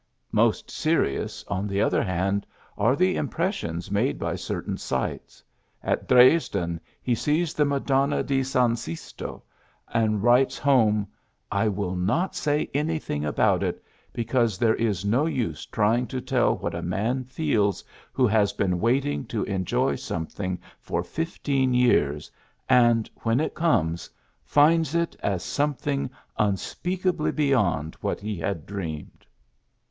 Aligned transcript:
"Most 0.31 0.71
serious, 0.71 1.43
on 1.47 1.67
the 1.67 1.79
other 1.79 2.01
hand, 2.01 2.47
are 2.75 2.95
the 2.95 3.15
impressions 3.17 3.91
made 3.91 4.17
by 4.17 4.33
cer 4.33 4.63
tain 4.63 4.77
sights. 4.77 5.43
At 5.83 6.07
Dresden 6.07 6.81
he 7.03 7.13
sees 7.13 7.53
the 7.53 7.65
^'Madonna 7.65 8.25
di 8.25 8.41
San 8.41 8.75
Sisto," 8.75 9.43
and 9.93 10.23
writes 10.23 10.57
home: 10.57 11.05
^^I 11.51 11.71
will 11.71 11.95
not 11.95 12.33
say 12.33 12.67
anything 12.73 13.23
about 13.25 13.61
it, 13.61 13.83
because 14.11 14.57
there 14.57 14.73
is 14.73 15.05
no 15.05 15.27
use 15.27 15.67
trying 15.67 16.07
to 16.07 16.19
tell 16.19 16.57
what 16.57 16.73
a 16.73 16.81
man 16.81 17.23
feels 17.23 17.83
who 18.11 18.25
has 18.25 18.53
been 18.53 18.79
waiting 18.79 19.23
to 19.25 19.43
enjoy 19.43 19.93
something 19.97 20.57
for 20.79 21.03
fifteen 21.03 21.75
years, 21.75 22.31
and, 22.67 23.07
when 23.17 23.39
it 23.39 23.53
comes, 23.53 24.09
finds 24.43 24.95
it 24.95 25.15
is 25.23 25.43
some 25.43 25.75
thing 25.75 26.09
unspeakably 26.39 27.31
beyond 27.31 27.93
what 28.01 28.19
he 28.19 28.35
had 28.39 28.65
dreamed." 28.65 29.27